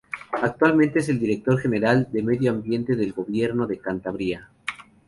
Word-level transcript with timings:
Actualmente, 0.41 0.97
es 0.97 1.09
el 1.09 1.19
director 1.19 1.59
general 1.59 2.07
de 2.11 2.23
Medio 2.23 2.49
Ambiente 2.49 2.95
del 2.95 3.13
Gobierno 3.13 3.67
de 3.67 3.77
Cantabria. 3.77 4.49